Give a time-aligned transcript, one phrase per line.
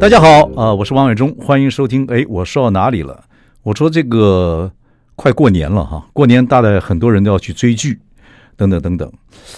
[0.00, 2.06] 大家好，啊、呃，我是王伟忠，欢迎收听。
[2.06, 3.24] 哎，我说到哪里了？
[3.64, 4.70] 我说这个
[5.16, 7.98] 快过年了哈，过年大概很多人都要去追剧，
[8.56, 9.12] 等等等等。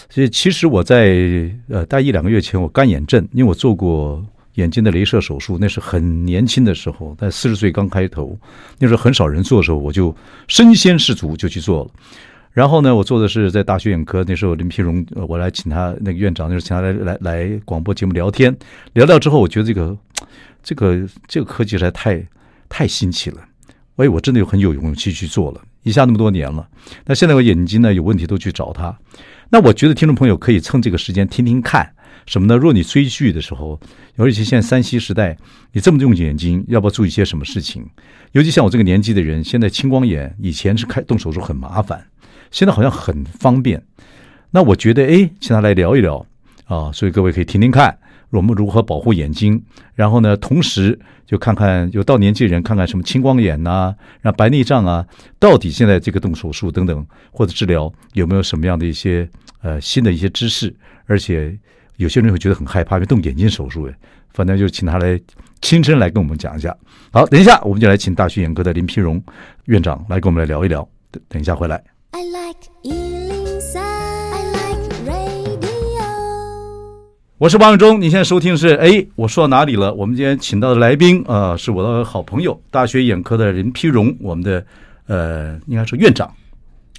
[0.09, 1.15] 所以其实我在
[1.69, 8.35] 呃大一两个月前，我干眼症，因为我做过眼睛的镭射手术，那是很年轻的时候，在四十岁刚开头，
[8.79, 10.17] 那时候很少人做的时候，我就
[10.49, 11.91] 身先士卒就去做了。
[12.53, 18.55] 然后呢，我做的是在大学眼科，那时候林丕荣，我来请他那个院长，就是请他来来来广播节目聊天，
[18.95, 19.97] 聊聊之后，我觉得这个
[20.63, 22.27] 这个 这个科技实在太
[22.69, 23.39] 太新奇了，
[23.95, 26.69] 所以我真的有很有勇气去做了，一下那么多年了。
[27.07, 28.99] 那现在我眼睛呢有问题都去找他，
[29.51, 31.89] 那我觉得听众朋友可以趁这个时间听听看
[32.27, 32.57] 什么呢？
[32.57, 33.81] 若你追剧的时候，
[34.17, 35.37] 尤其现在三西时代，
[35.73, 37.87] 你这么用眼睛，要不要注意些什么事情？
[38.33, 42.05] 尤其像我这个年纪的人，现在青光眼以前是开动手术很麻烦。
[42.51, 43.83] 现在好像很方便，
[44.51, 46.25] 那我觉得哎，请他来聊一聊。
[46.67, 47.99] 啊，所以各位可以听听看
[48.31, 49.61] 我们如何保护眼睛，
[49.97, 55.05] 然后呢，同时就看看有到年纪人看看什么青光眼呐、啊，让白内障啊，
[55.41, 59.29] 到底现在这个动手术等等或者治疗有没有什么样的一些
[59.63, 60.73] 呃新的一些知识，
[61.07, 61.59] 而且
[61.97, 63.95] 有些人会觉得很害怕，因为动眼睛手术哎，
[64.33, 65.21] 反正就请他来
[65.61, 66.73] 亲身来跟我们讲一下。
[67.11, 69.21] 好，等一下我们就来请大学眼科的林丕荣
[69.65, 71.83] 院长来跟我们来聊一聊，等等一下回来。
[72.13, 76.03] I like 103, I like radio。
[77.39, 79.95] 我是王永忠，你现在收听的是哎，我说到哪里了？
[79.95, 84.65] 我们今天请到的来宾啊、呃，是我的好朋友，大学眼科的林丕荣，我们的
[85.07, 86.29] 呃，应该是院长。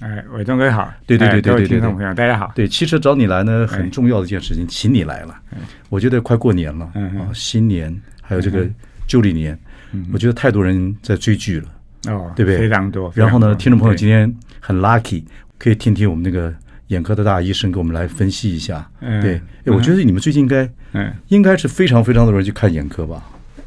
[0.00, 2.50] 哎，伟忠哥好，对对对对对对，听众朋友大家好。
[2.54, 5.38] 对，其实找你来呢，很重要的一件事情，请你来了。
[5.90, 8.66] 我觉得快过年了，啊，新年还有这个
[9.06, 9.58] 旧历年，
[10.10, 11.66] 我觉得太多人在追剧了。
[12.08, 12.58] 哦，对不对？
[12.58, 13.12] 非常多。
[13.14, 15.22] 然后呢，听众朋友今天很 lucky，
[15.58, 16.52] 可以听听我们那个
[16.88, 18.88] 眼科的大医生给我们来分析一下。
[19.00, 19.34] 嗯，对。
[19.34, 23.22] 哎，我觉得你们最近应该，嗯，应该是非常非常多人去看眼科吧？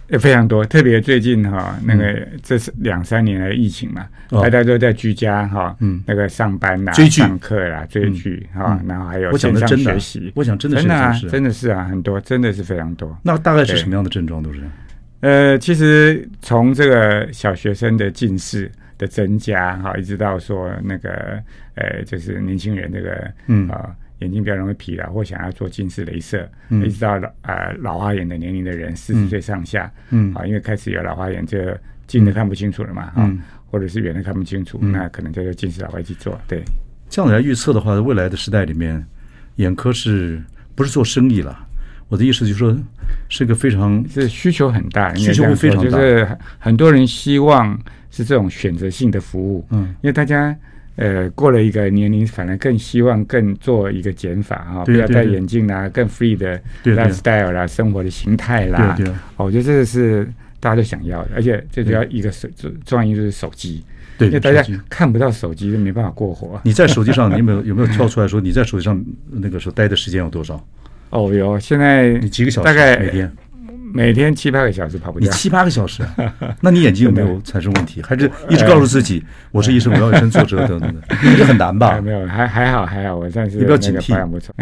[0.07, 10.31] 也非常多，特别最近哈，那个这是两三年的疫情嘛，大家都在居家哈，嗯，那个上班啦、追剧、上课啦、追剧哈，然后还有线上学习。
[10.35, 13.17] 我想真的是真的啊，真的是啊，很多，真的是非常多。
[13.23, 14.62] 那大概是什么样的症状都是？
[15.21, 21.41] 呃，其实从这个小学生的近视的增加哈，一直到说那个
[21.75, 23.67] 呃，就是年轻人这个嗯。
[23.69, 30.33] 啊、呃，眼睛比较容易疲劳或想要做近视雷射，嗯、一直到老呃老花眼的年龄的人，四十岁上下，嗯。
[30.33, 31.77] 啊，因为开始有老花眼，这个
[32.07, 33.39] 近的看不清楚了嘛，嗯，
[33.69, 36.39] 或者是远的看不清楚，嗯、那可能就要近视老花去做。
[36.47, 36.63] 对，
[37.09, 39.05] 这样来预测的话，未来的时代里面，
[39.55, 40.41] 眼科是
[40.75, 41.67] 不是做生意了？
[42.07, 42.77] 我的意思就是说，
[43.29, 46.27] 是个非常是需求很大，需求会非常大，就是
[46.59, 47.77] 很多人希望
[48.11, 49.66] 是这种选择性的服务。
[49.71, 50.55] 嗯，因为大家
[50.97, 58.93] 呃过了一个年龄，反而更希望更做一个减法啊，不要戴眼镜啦，更 free 的 lifestyle 啦，生活的形态啦。
[58.95, 60.25] 对对，我觉得这个是
[60.59, 62.47] 大家都想要的，而且最主要一个手
[62.85, 63.83] 重要因素是手机，
[64.17, 66.61] 对，因为大家看不到手机就没办法过活。
[66.63, 70.63] 你在手机上，你有没有有没有跳出来说你在手机上那个时候待的时间有多少？
[71.09, 72.66] 哦哟，现在你几个小时？
[72.66, 73.31] 大概每天
[73.93, 75.19] 每天七八个小时跑步。
[75.19, 76.03] 你七八个小时，
[76.59, 78.01] 那你眼睛有没有产生问题？
[78.01, 81.01] 还是一直告诉自己我是医生，我要以身作则等等的？
[81.38, 82.01] 这 很难吧？
[82.01, 84.13] 没有，还还好还好，我暂时你不要警惕。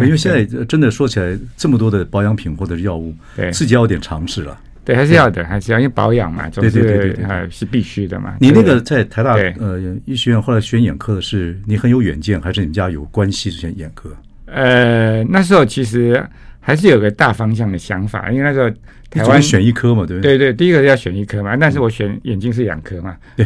[0.04, 4.56] 因为现在真的说起来，这么多的保养品或者是药物，对，自己要有点尝试了。
[4.86, 8.36] 对，还是要的，还是要因为保养嘛，对对对对，是必须的嘛。
[8.40, 14.12] 你那个在台大呃医学院后来选眼科的是你很有远见，还是你们家有关系选眼科？
[14.54, 16.24] 呃，那时候其实。
[16.66, 18.70] 还是有个大方向的想法，因为那时候
[19.10, 20.38] 台湾选一科嘛，对不对？
[20.38, 23.18] 对对，第一个要选一科嘛，但是我选眼睛是两科嘛。
[23.36, 23.46] 对。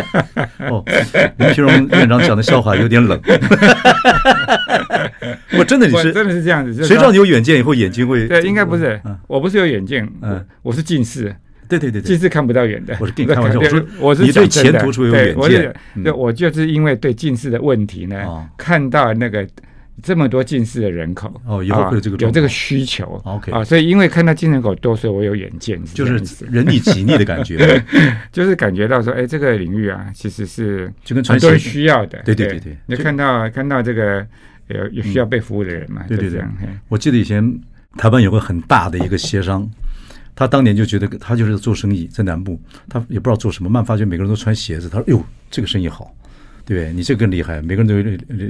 [0.70, 0.82] 哦，
[1.36, 3.20] 林丕荣院长讲的笑话有点冷。
[5.58, 8.26] 我真的你是真的是这样子，谁知道你有远见以后眼睛会？
[8.26, 11.24] 对，应该不是，我不是有远见，嗯，我是近视。
[11.68, 12.96] 对对对对，近视看不到远的。
[12.98, 15.74] 我是跟你开玩笑， 我说我是你对前途出有远见。
[16.02, 19.46] 对，我就是因为对近视的问题呢，看到那个。
[20.02, 23.50] 这么多近视的人口哦，以后会有这个有这个需求，OK。
[23.50, 27.82] 啊，所以因为看到近视人口多，所以我有远见，就是人以己逆的感觉，
[28.30, 32.60] 就是感觉到说，哎，这个领域啊，其实是就跟很多人需要的，对对对。
[32.60, 34.26] 对，你看到看到这个
[34.68, 36.44] 有有需要被服务的人嘛，对对对。
[36.88, 37.58] 我记得以前
[37.96, 39.68] 台湾有个很大的一个协商，
[40.34, 46.14] 他当年就觉得他就是做生意，在南部，他也不知道做什么，慢发觉每个人都穿鞋子，他说：“哟，这个生意好，
[46.74, 46.92] 对？
[46.92, 48.00] 你这个更厉害，每个人都有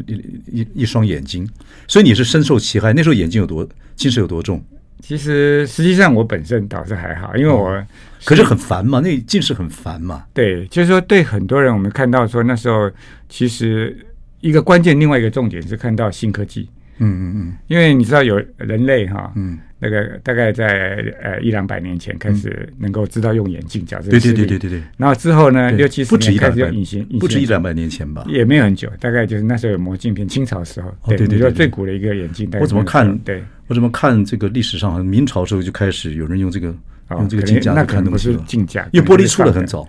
[0.06, 1.48] 一一一双眼睛，
[1.86, 2.92] 所以你是深受其害。
[2.92, 4.62] 那时候眼睛有多近视有多重？
[5.00, 7.86] 其实实际上我本身倒是还好，因为我、哦、
[8.24, 10.24] 可是很烦嘛，那近视很烦嘛。
[10.32, 12.90] 对，就是说对很多人，我们看到说那时候
[13.28, 13.96] 其实
[14.40, 16.68] 一个关键，另外一个重点是看到新科技。
[16.98, 19.58] 嗯嗯嗯，因为你知道有人类哈，嗯。
[19.78, 24.82] 那个大概在呃一两百年前开始能够知道用眼镜矫正视力，对对对对对对。
[24.96, 30.90] 然后之后呢，六七十年开始用隐形，不止一两百年前吧，也没有很久，大概就是那时候有磨镜片，清朝时候。
[31.06, 32.48] 对对对，最古的一个眼镜。
[32.60, 33.16] 我怎么看？
[33.18, 36.74] 对，我怎么看这个历史上，明朝时候就开始有人用这个
[37.10, 38.42] 用这个镜架来看东西了。
[38.46, 39.86] 镜架，因为玻璃出的很早。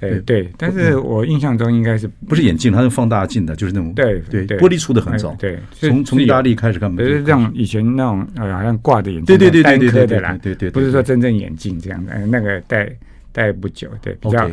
[0.00, 5.34] 对对，但是我印象中应该是不是眼镜，它是放大镜的，就是那种对对玻璃出的很早。
[5.38, 12.88] 对，从从意大利开始看，不是像以前那种呃，好像挂的眼镜，对对对对对对啦，对对，不是说真正眼镜这样的，那个戴
[13.32, 14.48] 戴不久，对，比较。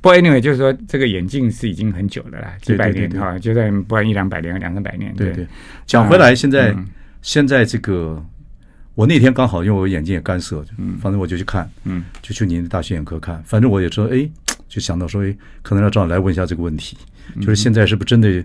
[0.00, 5.12] 不过 anyway，就是说这个眼镜是已经很久了啦，几百年哈，就在不然一两百年、两三百年。
[5.16, 5.46] 对对，
[5.86, 6.74] 讲回来，现在
[7.20, 8.24] 现在这个，
[8.94, 14.28] 我那天刚好因为我眼睛也干涩，嗯，反正我就去看，嗯，就去您的大学眼科看，反正我也说，哎。
[14.68, 16.96] 就想到说，哎，可能要找你来问一下这个问题，
[17.40, 18.44] 就是现在是不是真的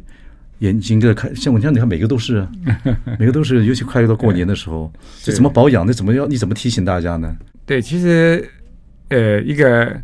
[0.60, 1.36] 眼睛在看？
[1.36, 2.52] 像我像你看，每个都是啊，
[3.20, 4.92] 每个都是，尤其快到过年的时候，
[5.22, 5.86] 这怎么保养？
[5.86, 6.26] 那怎么要？
[6.26, 7.36] 你怎么提醒大家呢？
[7.66, 8.50] 对，其实，
[9.10, 10.02] 呃，一个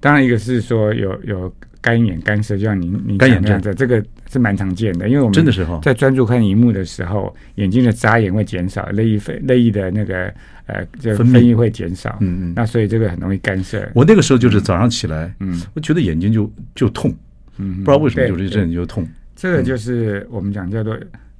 [0.00, 10.32] 当然一个是说有有干眼干涩，就像您您干眼这样子，这个是蛮常见的，因为我们真的时候在专注看荧幕的时候，眼睛的眨眼会减少，泪液分泪液的那个。
[10.66, 11.52] 呃，就分泌。
[11.56, 13.90] 会减少，嗯嗯，那所以这个很容易干涩。
[13.92, 17.12] 我那个时候就是早上起来，嗯，我觉得眼睛就就痛，
[17.56, 19.04] 嗯，不知道为什么就这阵就痛。
[19.34, 20.96] 这个就是我们讲叫做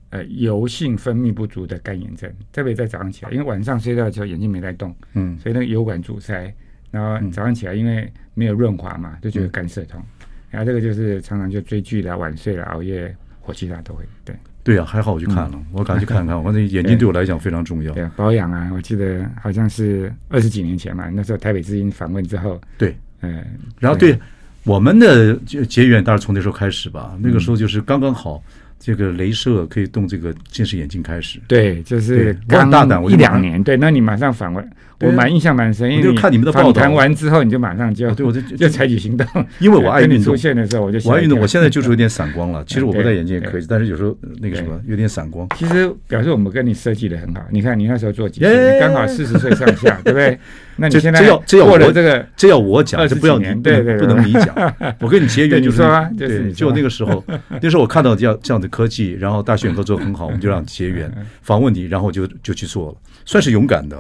[0.09, 6.53] 呃油性分泌不足的干眼症，特别在早上起来，因为晚上睡觉的时候眼睛没在动，嗯，所以那个油管阻塞，
[6.91, 10.03] 然后早上起来因为没有润滑嘛，就觉得干涩痛，
[10.51, 14.35] 然后这个就是常常就追剧了、晚睡了、熬夜、火气大都会，对。
[14.63, 16.37] 对呀、啊，还好我去看了，嗯、我赶紧去看看。
[16.45, 17.95] 我那眼睛对我来讲非常重要。
[18.15, 23.43] 保养啊，我记得好像是二十几年前嘛，那时候台北之音访问之后，对，嗯，
[23.79, 24.17] 然后对
[24.65, 27.17] 我们的结缘，当然从那时候开始吧。
[27.23, 28.43] 那个时候就是刚刚好，
[28.79, 31.41] 这个镭射可以动这个近视眼镜开始。
[31.49, 33.63] 对，就是刚大胆，一两年。
[33.65, 34.71] 对，那你马上访问。
[35.01, 39.27] 我蛮印象蛮深，因为看你们的报道，谈完之后你就马上就对我就 就采取行动，
[39.59, 40.23] 因为我爱运动。
[40.23, 42.63] 出现的时候我就我爱运动，我现在就是有点散光了。
[42.67, 45.49] 其实我不戴眼镜也可以，但是有时候那个什么有点散光。
[45.57, 47.43] 其实表示我们跟你设计的很好。
[47.51, 48.79] 你看你那时候做几岁？
[48.79, 50.39] 刚好四十岁上下， 对不对？
[50.77, 54.75] 那你现在要这要过了这个，这要我讲，这不要你，对对，不能你讲。
[55.01, 55.79] 我跟你结缘就是
[56.17, 57.23] 对，就那个时候，
[57.63, 61.11] 那时候我看到这样这样的科技，然后大学眼科做的很好，我们就让结缘
[61.43, 63.97] 访问你，然后就就去做了，算是勇敢的。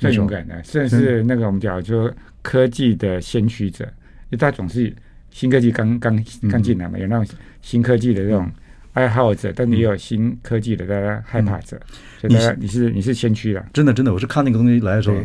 [0.00, 2.10] 最勇敢的，甚至是那个我们讲说
[2.40, 4.90] 科技的先驱者，因为他总是
[5.30, 8.50] 新科技刚刚刚进来嘛，有那种新科技的这种
[8.94, 11.78] 爱好者，但也有新科技的大家害怕者，
[12.18, 13.62] 所以大家你是你是先驱了。
[13.74, 15.16] 真的真的，我是看那个东西来的时候，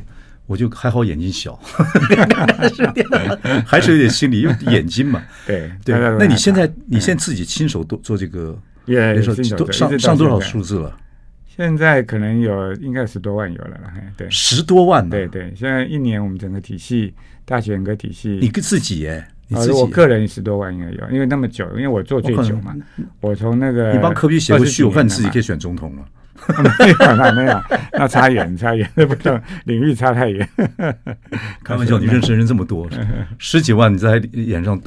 [0.46, 1.58] 我就还好眼睛小，
[3.66, 5.24] 还是有点心理，因为眼睛嘛。
[5.48, 10.98] 对对，那你现在你现在自己亲手做做这个，也上上多少数字了？
[11.56, 15.54] 现在可能有应该十多万有了了，对，十多万，对对。
[15.56, 17.14] 现在一年我们整个体系
[17.46, 19.72] 大学眼科体系，你跟自己哎，你自己？
[19.72, 22.76] 我个人十多万应该有，因为那么久，因为我做最久嘛，
[23.22, 26.06] 我从那个你帮科比写过序，我看你自己可以选总统了，
[26.80, 27.62] 没有那没有，
[27.94, 30.48] 那差远差远，那不同领域差太远。
[31.64, 32.90] 开玩笑，你认识人这么多，
[33.38, 34.78] 十几万你在眼上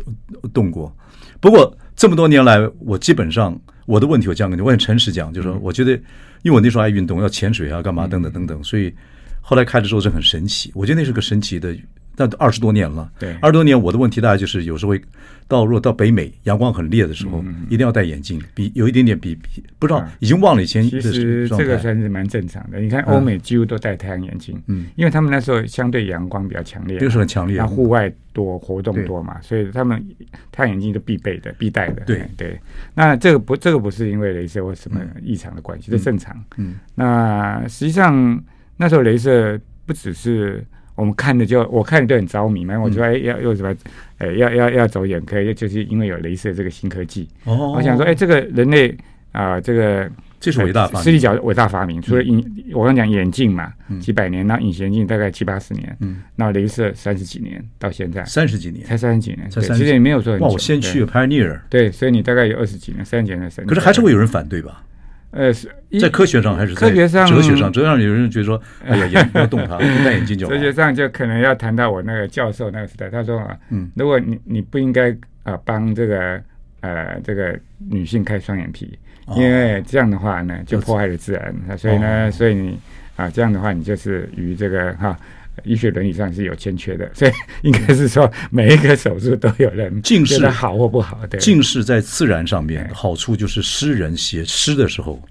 [0.52, 0.94] 动过，
[1.40, 3.58] 不过这么多年来，我基本上
[3.88, 5.98] 我的问题我这样跟你，我很诚实讲，就是说我觉得。
[6.42, 8.94] 因为我那时候爱运动，要潜水啊，干嘛等等等等，所以
[9.40, 10.70] 后来开了之后是很神奇。
[10.72, 11.76] 我觉得那是个神奇的，
[12.18, 15.00] 但二十多年了，对，二十多年我的问题大概就是有时候会
[15.46, 20.82] 到，如果到北美阳光很烈的时候，一定要戴眼镜，比有一点点比比不知道已经忘了以前。
[20.82, 22.80] 其实这个算是蛮正常的。
[22.80, 30.04] 你看欧美几乎都戴太阳眼镜，嗯，因为他们那时候相对阳光比较强烈，就是很强烈，那户外多活动多嘛，所以他们
[30.50, 32.02] 太阳眼镜都必备的、必戴的。
[32.04, 32.58] 对对，
[32.94, 36.36] 那这个不，这个不是因为镭射或什么异常的关系，这正常。
[36.56, 38.42] 嗯，那实际上
[38.76, 39.56] 那时候镭射
[39.86, 40.66] 不只是。
[40.98, 43.72] 我们看的就我看的就很着迷嘛，我说哎要要什么，
[44.18, 47.28] 哎要要要走眼科，就是因为有镭射这个新科技。
[47.44, 48.92] 哦，我想说哎，这个人类
[49.30, 52.02] 啊，这个这是伟大发明，视力角伟大发明。
[52.02, 60.46] 除了隐，我刚讲眼镜嘛，几百年，那隐形眼镜大概七八十年，嗯，那镭射三十几年到现在，三十几年，才三十几年，其实也没有说很久。
[60.46, 63.66] 哇，我先去 pioneer，对，所以你大概有二十几年，三十几年的时间。
[63.66, 64.82] 可是还是会有人反对吧？
[65.30, 65.68] 呃，是
[66.00, 67.70] 在科学上还是在科学上、哲学上？
[67.72, 70.52] 哲学上有人觉得说， 哎呀，眼不要动它， 戴眼镜就好。
[70.52, 76.40] 哲学上就可能要谈到我那个教授那个时代，他说啊，嗯，如果你你不应该啊帮这个
[76.80, 77.58] 呃这个
[77.90, 78.98] 女性开双眼皮，
[79.36, 82.78] 因为这样的话呢就破坏了自然，所以呢，所以你
[83.16, 85.18] 啊这样的话你就是与这个哈。
[85.64, 87.30] 医学伦理上是有欠缺的，所以
[87.62, 91.20] 应该是说每一个手术都有人 近视好或不好。
[91.28, 95.22] 对，近视在自然上面好处就是诗人写诗的时候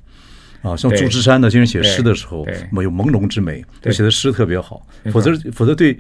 [0.61, 4.85] 啊，像祝枝山呢先生写诗的时候，没有朦胧之美，他写的诗特别好。
[5.11, 5.97] 否则，否则对，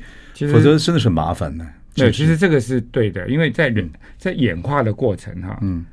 [0.51, 1.65] 否则真的是很麻烦呢。
[1.93, 5.85] 对，其实这个是对的，因为在人在演化的过程哈，嗯，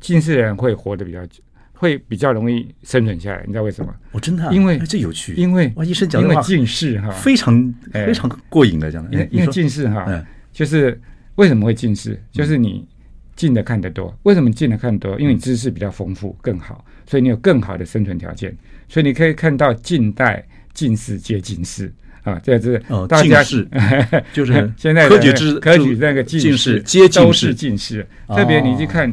[0.00, 1.42] 近视人会活得比较久。
[1.80, 3.90] 会比较容易生存下来，你知道为什么？
[4.12, 9.10] 我真的，因为这有趣，因为哇，医生讲的话近视哈，非常非常过瘾的讲的。
[9.10, 10.06] 因为因为近视哈，
[10.52, 11.00] 就是
[11.36, 12.22] 为什么会近视？
[12.30, 12.86] 就是你
[13.34, 15.18] 近的看得多，为什么近的看得多？
[15.18, 18.54] 因为你知识比较丰富，更好，所以你有更好的生存条件，
[18.86, 21.90] 所以你可以看到近代近视接近视
[22.24, 23.66] 啊，这是大家是
[24.34, 29.10] 就是现在科举制科举那个近视接近都是近视，特别你去看。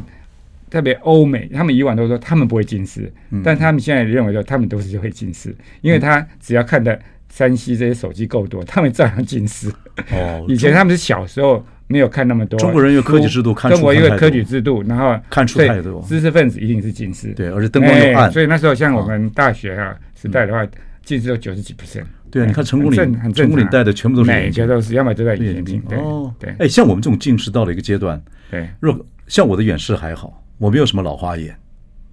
[0.70, 6.98] 特别欧美，他们以往都说他们不会近视，嗯、但他们现在认为说他们都是会近视，因为他只要看的
[7.28, 9.70] 山西这些手机够多，他们照样近视。
[10.12, 12.58] 哦， 以前他们是小时候没有看那么多。
[12.58, 16.02] 中国人有科举制度看，中国因为科举制度，然后看出太多。
[16.02, 20.66] 知识分子一定是近视，对，而且灯光又暗，欸，所以那时候像我们大学啊时代的话，
[21.02, 22.04] 近视有九十几 percent。
[22.30, 25.82] 对啊，你看成功岭，成功岭戴的全部都是眼镜，每个都是，要么都戴眼镜。
[25.92, 28.94] 哦，对，哎，像我们这种近视到了一个阶段，对，若
[29.26, 30.44] 像我的远视还好。
[30.58, 31.56] 我没有什么老花眼，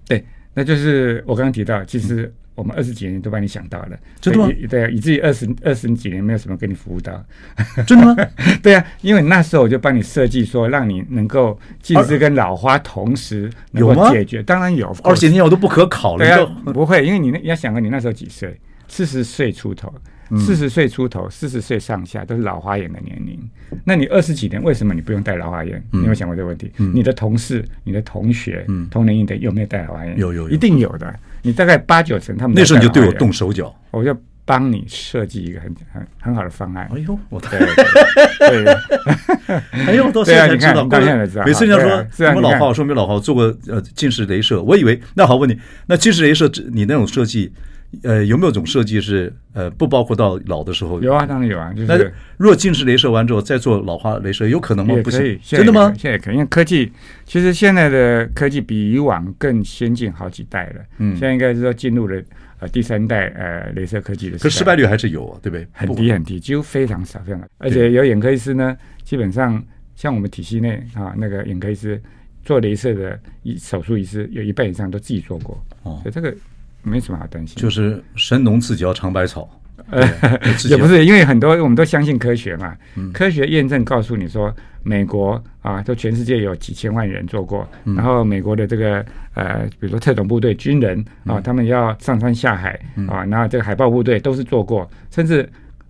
[0.06, 0.24] 对，
[0.54, 4.48] 那就是我刚刚提到，其实我们二十几年都帮你想到了，真的吗？
[4.68, 7.24] 对，以至于二十二十几年没有什么给你服务到，
[7.86, 8.16] 真的吗？
[8.62, 19.92] 对啊，因为那时候我就帮你设计说，让你能够近视跟老花同时能够解决，当然有，二十几年我都不可考了，对啊，不会，因为你要想啊你那时候几岁，四十岁出头。
[20.38, 23.38] 四十岁出头，四十岁上下都是老花眼的年龄。
[23.84, 25.82] 那你二十几年，为什么你不用戴老花眼？
[25.90, 26.70] 你有想过这个问题？
[26.76, 30.18] 你的同事、你的同学、同龄的有没有戴老花眼？
[30.18, 31.14] 有有有，一定有的。
[31.42, 32.56] 你大概八九成他们。
[32.56, 36.88] 那时候你就对我动手脚，我就帮你设计一个很很很好的方案。
[36.92, 37.58] 哎呦，我对
[38.38, 38.74] 对，
[39.86, 41.44] 哎呦，到现在才知道，到现在才知道。
[41.44, 44.60] 每次人家说什么老花，我说没老花，我做过呃近视雷射。
[44.62, 45.56] 我以为那好，问你，
[45.86, 47.52] 那近视雷射你那种设计？
[48.02, 51.00] 呃，有没有种设计是呃不包括到老的时候？
[51.00, 51.72] 有啊，当然有啊。
[51.72, 51.96] 就是，那
[52.36, 54.94] 如果近视雷射完之后再做老化雷射，有可能吗？
[54.94, 55.94] 也可以，真的吗？
[55.96, 56.92] 现在可以，因为科技
[57.24, 60.80] 其实现在的科技比以往更先进好几代了。
[60.98, 62.20] 嗯，现在应该是说进入了
[62.58, 64.38] 呃第三代呃雷射科技的。
[64.38, 65.66] 可失败率还是有啊，对不对？
[65.72, 67.46] 很低很低，几乎非常少非常少。
[67.58, 69.62] 而且有眼科医师呢，基本上
[69.94, 72.00] 像我们体系内啊那个眼科医师
[72.44, 75.64] 做镭射的医手术医师有一半以上都自己做过。
[75.84, 76.34] 哦，所以这个。
[76.86, 79.48] 没什么好担心，就是神农自己要尝百草，
[79.90, 80.02] 呃，
[80.70, 82.74] 也不是，因为很多我们都相信科学嘛，
[83.12, 92.78] 科学验证告诉你说，美国啊，都全世界有几千万人做过，然后美国的这个呃，比如说特种部队军人啊，他们要上山下海
[93.08, 95.48] 啊，然后这个海豹部队都是做过，甚至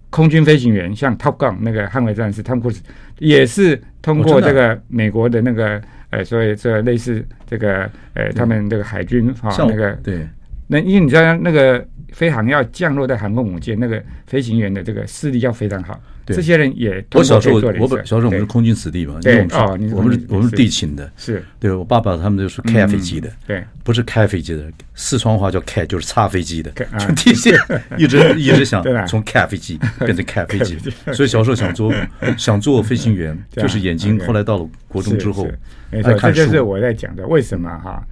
[0.09, 2.83] 空军飞行员像 Top Gun 那个捍卫战士汤姆克鲁斯
[3.19, 10.27] 也是通过这个美国的那个呃，所以这类似这个呃，他们这个海军啊那个对。
[10.67, 16.01] 那因为你知道那个飞航要降落在航空母舰，那个飞行员的这个视力要非常好。
[16.27, 21.41] 这些人也我小时候，我本小时候我们是空军子弟嘛，对哦，我们是我们是地勤的，是。
[21.61, 24.65] 对我爸爸他们就是开飞机的，对，不是开飞机的，
[24.97, 27.53] 四川话叫开就是擦飞机的，就地勤
[27.97, 30.77] 一直 一直想从开飞机变成开飞机，
[31.13, 31.95] 所以小时候想做
[32.37, 35.47] 想做飞行员，就是眼睛后来到了国中之后，
[35.93, 38.05] 没错，这就是我在讲的为什么哈，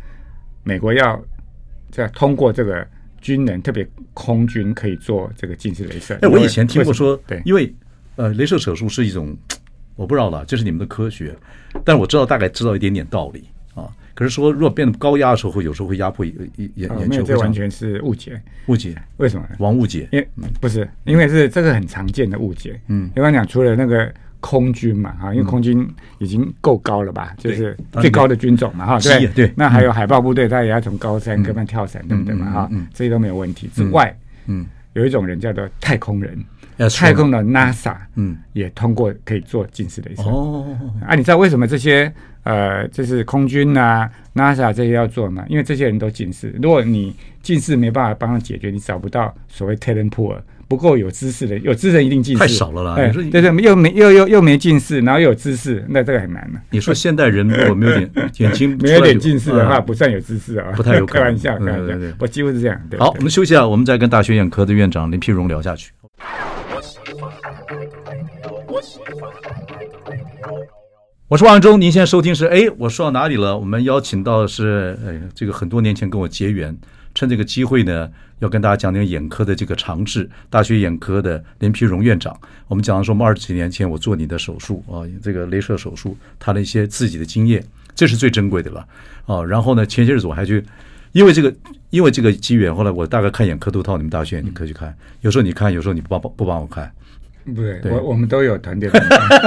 [0.62, 1.20] 美国要。
[1.94, 2.84] 在通过这个
[3.20, 6.18] 军人，特别空军可以做这个近视雷射。
[6.22, 7.72] 哎，我以前听过说，对，因为
[8.16, 9.32] 呃，雷射手术是一种
[9.94, 11.32] 我不知道了，这是你们的科学，
[11.84, 13.44] 但我知道大概知道一点点道理
[13.76, 13.86] 啊。
[14.12, 18.42] 可是说，如果变得高压的时候，会有时候会压迫眼眼眼球，这完全是误解。
[18.66, 19.00] 误解？
[19.18, 19.48] 为什么？
[19.60, 20.08] 王误解？
[20.10, 20.28] 因为
[20.60, 22.80] 不是，因为是这个很常见的误解。
[22.88, 24.12] 嗯，一般讲，除了那个。
[24.44, 29.50] 空军嘛，哈，因为空军已经够高了吧，就是最高的军种嘛，哈，对对。
[29.56, 33.70] 那还有海豹部队，他也要从高山跟班跳伞，对不对嘛，哈，这些都没有问题。
[33.72, 34.14] 之外，
[34.46, 36.38] 嗯，有一种人叫做太空人，
[36.94, 40.24] 太空的 NASA，嗯，也通过可以做近视雷射。
[40.24, 40.76] 哦，
[41.08, 50.36] 啊，你知道为什么这些呃，就是空军啊、NASA 这些要做吗，因为这些人都近视，如果你近视没办法帮他解决，你找不到所谓 talent pool。
[50.68, 52.94] 不够有知识的，有知识人一定近视，太少了啦。
[52.94, 56.60] 哎、对对，又没又又又没近视，然后又有知识，那这个很难了。
[56.70, 61.24] 你说现代人如果没有点眼睛没有点近视的话，不算有知识啊，不太有可能。
[61.24, 62.80] 开玩笑，开玩笑，我几乎是这样。
[62.88, 65.92] 对对对，好，我们休息啊，我们再跟大学眼科的院长林丕荣聊下去。
[71.28, 73.58] 我是王忠，您现在收听是哎，我说到哪里了？
[73.58, 76.76] 我们邀请到的是哎，这个很多年前跟我结缘。
[77.14, 80.28] 趁这个机会呢，要跟大家讲讲眼科的这个常识。
[80.50, 88.86] 大学眼科的林丕荣院长，我们讲的说，我们二十几年前我做你的手术啊，这个镭射手术，他的一些自己的经验，这是最珍贵的了
[89.26, 89.42] 啊。
[89.44, 90.64] 然后呢，前些日子我还去，
[91.12, 91.54] 因为这个，
[91.90, 96.90] 因为这个机缘，后来我大概看眼科都到你们大学眼科去看，有时候你看，有时候你不帮不帮我看。
[97.44, 98.88] 不对，对我我们都有团队，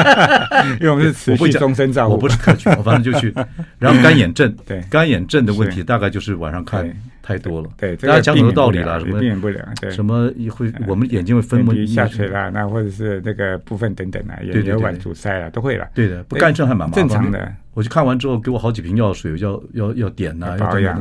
[0.79, 2.13] 因为我们是持续终身照顾。
[2.13, 3.33] 我不是特权，我反正就去。
[3.79, 6.87] 然后干眼症，对干眼症的问题，大概就是晚上看
[7.27, 7.69] 太多了。
[7.75, 15.85] 对，大家讲很多道理了，什么避免不了，对，什么会我们眼睛会分泌下垂啦，那或者是那个部分等等啊，眼血管阻塞啊，都会了。
[15.93, 17.51] 对的，不干症还蛮麻烦正常的。
[17.73, 20.97] 我去看完之后，给我好几瓶药水，要要要点呐，保养。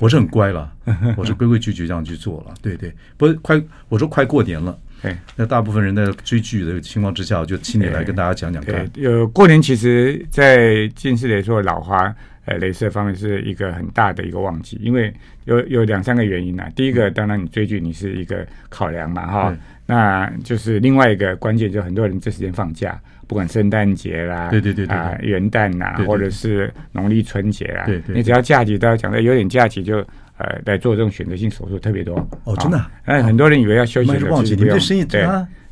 [0.00, 0.68] 我是很乖了，
[1.16, 2.54] 我是规规矩矩这样去做了。
[2.60, 4.76] 对对，不是快，我说快过年了。
[5.00, 8.84] 对，那大部分人在追剧的情况之下，我就请你来跟大家讲讲看。
[8.94, 12.12] 有过年，其实，在近视来说老花
[12.48, 15.12] 呃镭射方面是一个很大的一个旺季，因为
[15.44, 16.68] 有有两三个原因啊。
[16.74, 19.56] 第一个，当然你追剧你是一个考量嘛，哈。
[19.86, 30.04] 那就是另外一个关键，就很多人这时间放假，不管圣诞节啦，对对对啊元旦呐，或者是农历春节啦，对对，你只要假期，大家讲的有点假期就。
[30.40, 32.14] 呃，来做这种选择性手术特别多
[32.44, 32.80] 哦，真的。
[33.06, 35.26] 哎，很多人以为要休息的，忘记你们这生意对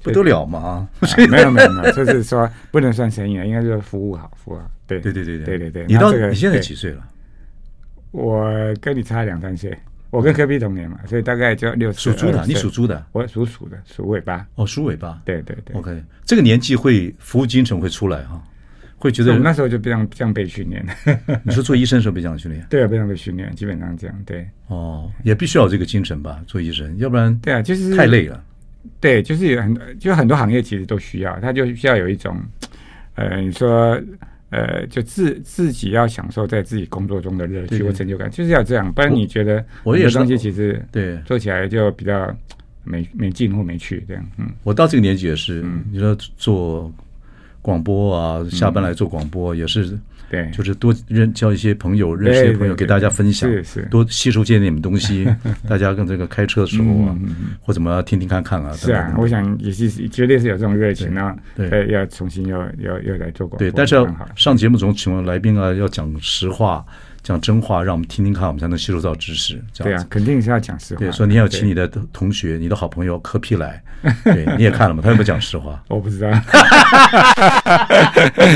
[0.07, 0.89] 不得了嘛？
[1.31, 4.71] 没有没有没有，就是说不能算生意了，应该是服务好，服务好。
[4.87, 5.87] 对对对对对对对。
[5.87, 7.03] 你到你现在几岁了？
[8.13, 8.49] 我
[8.81, 9.77] 跟你差两三岁，
[10.11, 11.99] 我跟科比同年嘛，所以大概就六十。
[11.99, 14.47] 属猪的，你属猪的，我属鼠的，属尾巴。
[14.55, 15.21] 哦，属尾巴。
[15.25, 15.77] 对对对。
[15.77, 18.43] OK，这个年纪会服务精神会出来哈。
[18.99, 20.85] 会觉得我那时候就这样这样被训练。
[21.43, 22.65] 你说做医生的时候被这样训练？
[22.71, 24.23] 对啊，被这样被训练，基本上这样。
[24.25, 28.43] 对哦，也必须要有这个精神吧，做医生，要不然对啊，就是太累了。
[29.01, 32.37] 对，就是有很多，就很多行业其实都需要，他就需要有一种，
[33.15, 34.01] 呃，你说
[34.51, 42.35] 呃，就自自己要享受在自己工作中的乐趣或成就感，就是要这样，不然你觉得我有东西其实对做起来就比较
[42.85, 44.27] 没没劲或没趣这样。
[44.39, 46.93] 嗯，我到这个年纪也是，你说做。
[47.63, 49.99] 广播啊，下班来做广播也是，
[50.31, 55.27] 对，就是多认交一些朋友，认识一些朋友，给大家分享，是是，多吸收些你们东西。
[55.69, 57.17] 大家跟这个开车的时候啊，
[57.61, 58.73] 或怎么听听看看啊。
[58.73, 63.59] 是啊，我想也是绝对是有这种热情啊，对，要重新要要要来做广播。
[63.59, 66.85] 对，但是要上节目总请问来宾啊，要讲实话。
[67.27, 69.61] 讲真话，让我们听听看，我们才能吸收到知识。
[69.73, 71.01] 这样对啊，肯定是要讲实话。
[71.01, 73.83] 对，所以你要请你的同学、你的好朋友柯 P 来。
[74.23, 75.01] 对，你也看了吗？
[75.03, 75.83] 他有没有讲实话？
[75.91, 76.31] 我不知道。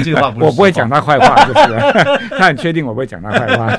[0.04, 2.28] 这个话不，我不会讲他坏话，就是。
[2.38, 3.76] 他很确定我不会讲他坏话。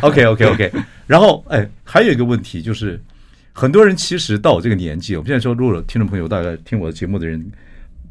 [0.00, 0.72] OK，OK，OK。
[1.06, 3.00] 然后，哎，还有一个问题就是，
[3.52, 7.48] 很多人其实到我这个年纪，我们现在说，如果听众朋友大概听我的节目的人。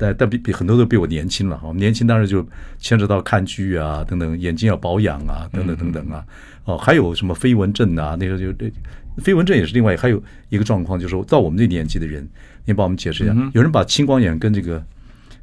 [0.01, 2.43] 但但比比很多都比我年轻了哈，年轻当然就
[2.79, 6.25] 牵扯到看剧啊等等，眼睛要保养啊等等等等啊，
[6.65, 8.73] 哦还有什么飞蚊症啊，那时候就对，
[9.17, 12.27] 飞蚊症也是另外还有一个状况，就是说到我们这年纪的人，
[12.65, 14.83] 你帮我们解释一下，有人把青光眼跟这个。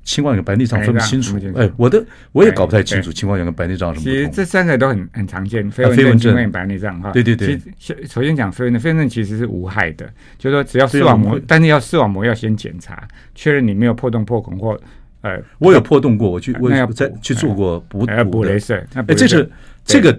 [0.04, 1.37] 青光眼、白内障分不清楚。
[1.54, 4.04] 哎，我的我也搞不太清楚青光眼跟白内障什么。
[4.04, 7.11] 其实这三个都很很常见，飞蚊症、青光眼、白内障哈。
[7.11, 7.61] 对对对。
[7.78, 14.78] 其实首先讲飞蚊症，飞蚊症其实是无害的，就是说只要视网膜，但是要视网膜要先检查，确认你没有破洞、破孔或
[15.20, 15.38] 呃。
[15.58, 18.82] 我有破洞过，我去我在去做过补补雷射。
[18.94, 19.50] 哎，这是
[19.84, 20.18] 这个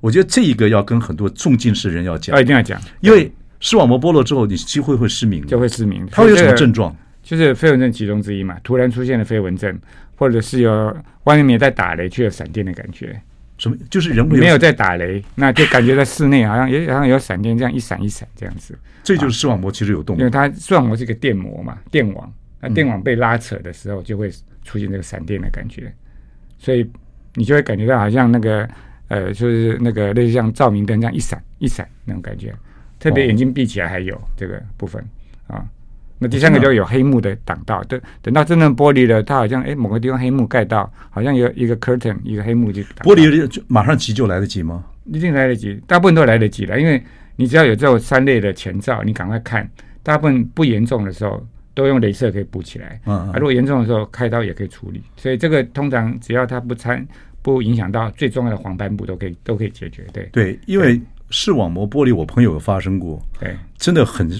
[0.00, 6.06] 我觉得这一个要跟很多重近视人要讲，一定要讲，因为视网膜剥落之后，你机会会失明，就会失明。
[6.10, 6.94] 它会有什么症状？
[7.24, 9.76] 就是飞蚊症其中之一嘛，突然出现了飞蚊症，
[10.14, 13.20] 或者是有外面没在打雷，却有闪电的感觉。
[13.56, 13.76] 什么？
[13.88, 18.78] 就是人没有在打雷，那就感觉在室内好像也好像有闪电这样一闪一闪这样子。
[19.02, 24.30] 这就是视网膜其实有动，因为它视网膜是一个电膜嘛，电网，那电网被拉扯的时候就会
[24.64, 25.92] 出现这个闪电的感觉，
[26.58, 26.88] 所以
[27.34, 28.68] 你就会感觉到好像那个
[29.08, 32.52] 呃，就是那个类似像照明灯这样一闪一闪那种感觉，
[32.98, 35.02] 特别眼睛闭起来还有这个部分
[35.46, 35.64] 啊。
[36.18, 44.84] 那第三个就有黑幕的挡道，等等到真正玻璃了，它好像哎某个地方黑幕盖到，好像有一个 curtain 一个黑幕就玻璃就马上急救来得及吗？
[45.06, 47.02] 一定来得及，大部分都来得及了，因为
[47.36, 49.68] 你只要有这种三类的前兆，你赶快看。
[50.02, 53.00] 大部分不严重的时候，都用镭射可以补起来。
[53.06, 55.02] 嗯，嗯，啊，如果严重的时候，开刀也可以处理。
[55.16, 57.06] 所以这个通常只要它不参
[57.42, 60.04] 不影响到最重要的黄斑部，都可以都可以解决。
[60.12, 61.00] 对对，因为
[61.30, 64.30] 视网膜剥离，我朋友有发生过，对，真的很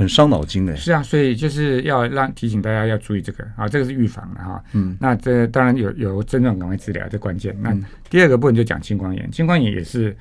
[0.00, 0.74] 很伤脑筋的。
[0.76, 4.64] 是啊，所以就是要让提醒大家要注意这个啊，这个是预防的哈。
[4.72, 7.54] 嗯，那这当然有有症状赶快治疗，这关键。
[7.60, 7.76] 那
[8.08, 10.16] 第二个部分就讲青光眼，青光眼也是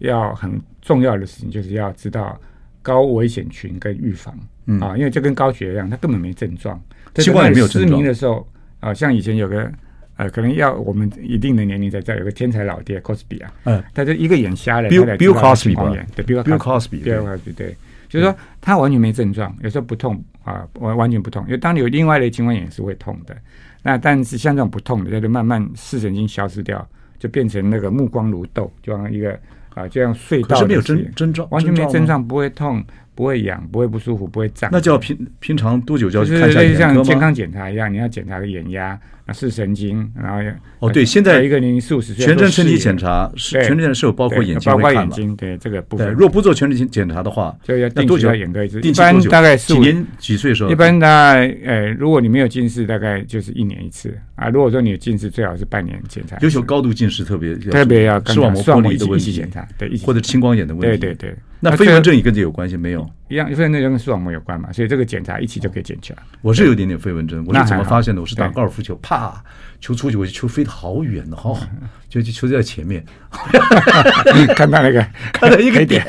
[0.00, 2.38] 要很重要的事情，就是要知道
[2.82, 4.38] 高危险群跟预防。
[4.66, 6.78] 嗯啊，因为就跟高血压一样，它根本没症状。
[7.14, 7.90] 青光眼没有症状。
[7.90, 8.46] 失明的时候
[8.80, 9.72] 啊，像以前有个
[10.16, 17.74] 呃，可能要我们一定的年龄才知道，有个天才老爹 Cosby 啊，嗯，他就一个眼瞎了，Bill Bill Cosby 吧，对，Bill Cosby，Bill Cosby，对，
[18.12, 23.34] 就是说他完全没症状，有时候不痛啊，完完全不痛，因为当你有另外的情况也是会痛的。
[23.82, 26.86] 那但是像这种不痛的，它就慢慢视神经消失掉，
[27.18, 29.38] 就变成那个目光如豆，就像一个
[29.74, 32.84] 啊，就像隧道，是没有症症状，完全没症状，不会痛。
[33.14, 34.70] 不会痒，不会不舒服，不会胀。
[34.72, 36.62] 那就要平平常多久就要去看一下？
[36.62, 38.98] 就是像健康检查一样，你要检查个眼压、
[39.32, 40.40] 视神经，然后
[40.80, 46.10] 哦，对，现在一个年龄四五十岁全身身体检查是全身是有包括眼睛，包括眼睛，对这个部分。
[46.12, 48.80] 如果不做全身检查的话，就要定期要眼科一次。
[48.80, 50.70] 一般大概几年几岁的时候？
[50.70, 54.48] 一般大概呃，如果你没有近视，大概就是一年一次啊。
[54.48, 56.36] 如果说你有近视，最好是半年检查。
[56.40, 60.98] 尤其高度近视特别特别要视网膜剥离的问题检查，对，或者青光眼的问题。
[60.98, 61.36] 对对对。
[61.64, 63.08] 那飞蚊症也跟这有关系没有？
[63.28, 66.12] 一样，飞蚊症跟视网膜有关嘛，所以这个检查一起就可以检查。
[66.40, 68.20] 我是有一点点飞蚊症，我是怎么发现的？
[68.20, 69.11] 我是打高尔夫球，啪，
[69.80, 71.58] 球出去，我就球飞得好远的哈，
[72.08, 73.04] 就就球在前面，
[74.54, 76.04] 看到那个，看到一个点。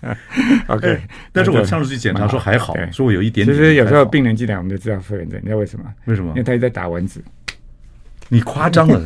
[0.68, 1.00] OK，
[1.32, 3.56] 但是我上次去检查说还好，说我有一点点。
[3.56, 5.84] 其实有时候病人进来我们就知道飞蚊症，你知道为什么？
[6.04, 6.28] 为什么？
[6.30, 7.22] 因为他一直在打蚊子。
[8.28, 9.00] 你夸张了，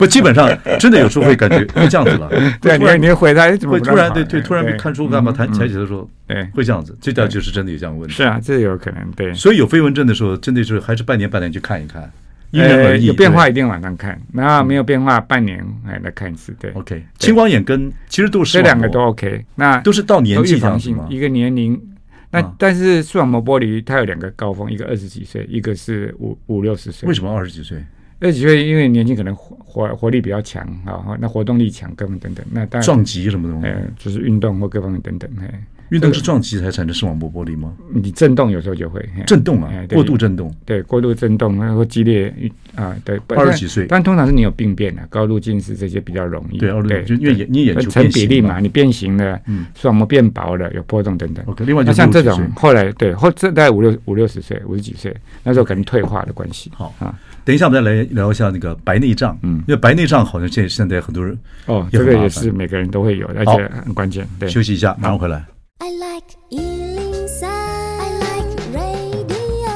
[0.00, 2.28] 不，基本上真的有时候会感觉会这样子了。
[2.60, 5.30] 对，你你回来怎么会突然对对突然看书干嘛？
[5.30, 8.14] 抬抬起来说，对，会这样子，这叫就是真的有这样问题。
[8.14, 9.32] 是啊，这有可能对。
[9.32, 12.10] 所以有飞蚊症的时候，真的是还是半年半年去看一看，
[12.52, 16.54] 因人有变化一定晚上看，那没有变化半年哎来看一次。
[16.60, 17.02] 对，OK。
[17.18, 21.80] 青光眼跟其实都是这两个都 OK，那都是到年纪上一个年龄。
[22.30, 27.08] 那但是视网膜剥离它有两个高峰，一个二十几岁，一个是五五六十岁。
[27.08, 27.82] 为什么二十几岁？
[28.20, 32.46] 二十几岁，因为年轻可能活活力比较强啊，那活动力强，各方面等等。
[32.50, 33.66] 那当然撞击什么东西？
[33.66, 35.30] 呃，就是运动或各方面等等。
[35.40, 37.72] 哎，运动是撞击才产生视网膜剥离吗？
[37.92, 40.52] 你震动有时候就会震动啊，过度震动。
[40.64, 42.32] 对，过度震动然后激烈
[42.74, 43.20] 啊，对。
[43.28, 46.56] 二十几岁，但通常是你有病变的，高度近视这些比较容易。
[46.56, 49.38] 对，对，就因为眼你眼球成比例嘛，你变形了，
[49.74, 51.44] 视网膜变薄了，有波动等等。
[51.46, 56.70] OK，另外就像这种后来对后这大概五六五六十岁五十几岁那时候可能退化的关系。
[56.74, 57.14] 好啊。
[57.44, 59.36] 等一下，我们再来聊一下那个白内障。
[59.42, 64.24] 嗯，因为白内障好像现现在很多人哦，这个也是每个人都会有，而且很关键。
[64.38, 65.44] 对，休息一下，马上回来。
[65.84, 69.68] I like 103, I like radio。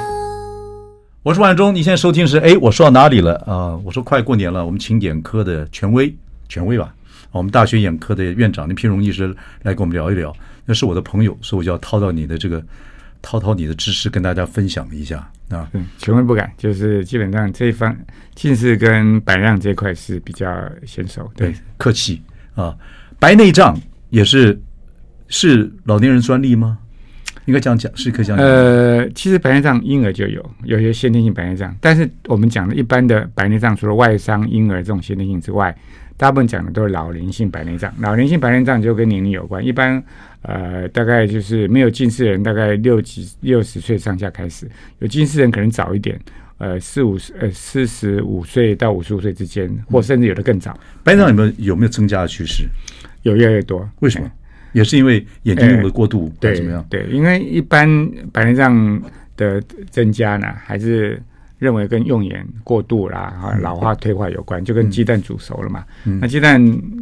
[1.25, 3.75] 我是万忠，你现在收听是哎，我说到哪里了啊？
[3.85, 6.15] 我说快过年了，我们请眼科的权威，
[6.49, 6.95] 权威吧，
[7.33, 10.33] 我们大学眼科的院长林平荣医师来跟我们聊一聊。
[10.65, 12.65] 那是我的朋友，所以我就要掏到你的这个。
[13.23, 15.17] 掏掏你的知识跟大家分享一下
[15.49, 15.69] 啊！
[15.73, 17.97] 嗯，权威不敢，就是基本上这一方
[18.37, 20.47] 近视跟白内障这一块是比较
[20.87, 21.29] 娴熟。
[21.35, 22.23] 对，对，客气
[22.55, 22.77] 啊。
[23.19, 23.77] 白内障
[24.11, 24.57] 也是
[25.29, 26.79] 是老年人专利吗？
[27.45, 28.47] 应该这样讲，是可以这样讲。
[28.47, 35.77] 呃，其实白内障婴儿就有，有些先天性白内障，但是我们讲的一般的白内障，除了外伤婴儿这种先天性之外，
[36.17, 37.93] 大部分讲的都是老年性白内障。
[38.01, 40.03] 老年性白内障就跟年龄有关，一般。
[40.43, 44.65] 呃，大概就是没有近视的人，大概六几六十岁上下开始；
[45.01, 46.17] 有近视人可能早一点，
[46.59, 50.79] 呃，四五十呃四十五岁到五十五岁之间，或甚至有的更早。
[51.03, 52.65] 白内障有没有有没有增加的趋势？
[53.23, 53.89] 有越来越多。
[53.99, 54.31] 为什么？
[54.73, 56.85] 也是因为眼睛用的过度，对怎么样？
[56.89, 57.89] 对，因为一般
[58.33, 59.03] 白内障
[59.37, 61.21] 的增加呢，还是
[61.59, 65.85] 认为跟用眼过度啦、哈老化退化有关，就跟鸡蛋煮熟了嘛。
[66.05, 66.61] 那鸡蛋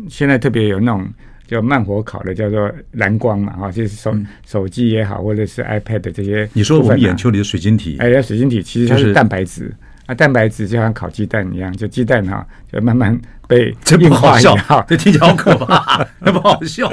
[0.09, 1.07] 现在特别有那种。
[1.47, 6.49] 叫慢火烤的，叫做蓝光嘛，哈，就是手手机也好，或者是 iPad 这些。
[6.55, 9.71] 你说我们眼球里的水晶体，哎，水晶体其实它是蛋白质
[10.07, 14.85] 啊，蛋白质就像烤鸡蛋一样，就鸡蛋哈，就慢慢被 硬化一样。
[14.87, 16.93] 这听起来好可怕，那不好笑。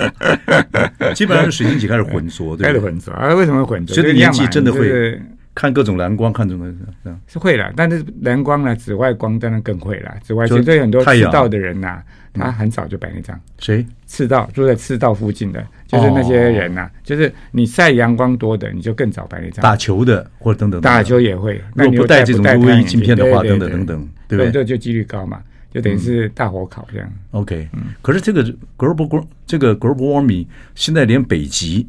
[1.13, 3.33] 基本上是水晶体开始混浊，对，开始混浊啊？
[3.33, 3.95] 为什么混浊？
[3.95, 5.19] 这个年纪真的会
[5.53, 7.71] 看各种蓝光，看什么这样是会啦。
[7.75, 10.13] 但是蓝光呢，紫外光当然更会了。
[10.23, 12.01] 紫外线对很多赤道的人呐。
[12.33, 13.85] 他很早就白内障，谁？
[14.07, 19.61] 赤道住在赤道附近的，就是那些人呐，就是你晒阳光多的，你就更早白内障。
[19.61, 21.61] 打球的或者等等，打球也会。
[21.75, 24.49] 那你不戴这种 UV 镜片的话，等等等等，对不对？
[24.49, 25.41] 这就几率高嘛，
[25.73, 27.13] 就等于是大火烤这样。
[27.31, 27.87] OK，嗯。
[28.01, 28.41] 可是这个
[28.77, 31.85] global 这个 global warming 现在连北极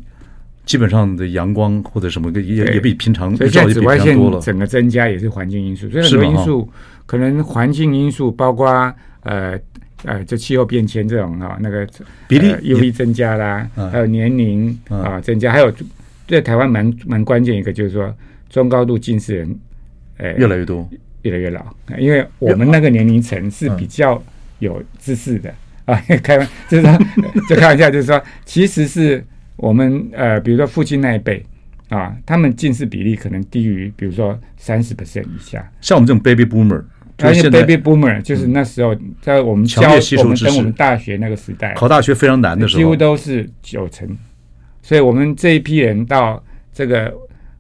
[0.64, 6.68] 基本上的阳光或者什么也也比平常所以现在紫外线整个增加也是环境因素，所以很多因素
[7.06, 8.92] 可能环境因素包括。
[9.24, 9.56] 呃
[10.04, 11.86] 呃，就气候变迁这种啊，那个
[12.26, 15.72] 比例、呃、UV 增加啦，嗯、还有年龄、嗯、啊增加，还有
[16.26, 18.12] 对台湾蛮蛮关键一个就是说
[18.50, 19.56] 中高度近视人，
[20.16, 20.90] 呃，越来越多，
[21.22, 21.64] 越来越老，
[22.00, 24.20] 因为我们那个年龄层是比较
[24.58, 25.54] 有知识的。
[25.86, 26.98] 啊，开玩就是说，
[27.48, 29.24] 就开玩笑，就是说，其实是
[29.62, 31.40] 我们呃，比如说父亲那一辈
[31.88, 35.64] 啊，他们近视比例可能低于，比如说三十 percent 以下。
[35.80, 36.82] 像我们这种 baby boomer，
[37.18, 39.82] 而且 baby boomer 就是那时候在我们教
[40.18, 44.08] 我们等我们大学那个时代，考大学非常难的时候，几乎都是九成。
[44.82, 47.14] 所以我们这一批人到这个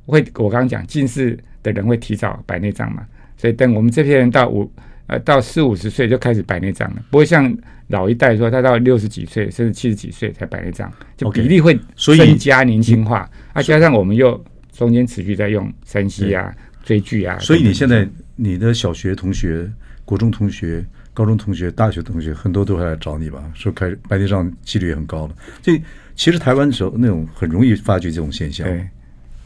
[0.06, 3.04] 会，我刚刚讲近视的人会提早白内障嘛，
[3.36, 4.68] 所以等我们这批人到五
[5.06, 7.54] 呃到四五十岁就开始白内障了，不会像。
[7.88, 13.28] 老一代说，他到六十几岁甚至七十几岁才白内障，就比例会增加年轻化。
[13.52, 19.70] 啊，加上我们又中间持续在用三 C 啊、追剧啊，所以你现在你的小学同学、
[20.06, 23.44] 国中同学、高中同学、大学同学很多都会来找你吧？
[23.52, 25.34] 说开白内障几率也很高了。
[25.60, 25.78] 这
[26.14, 28.88] 其实台湾的时候那种很容易发觉这种现象，对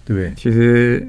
[0.04, 0.32] 对不对？
[0.36, 1.04] 其实。